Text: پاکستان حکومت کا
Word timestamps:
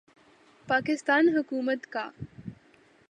پاکستان 0.67 1.29
حکومت 1.37 1.85
کا 1.85 2.09